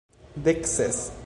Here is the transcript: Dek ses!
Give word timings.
Dek 0.45 0.61
ses! 0.75 0.99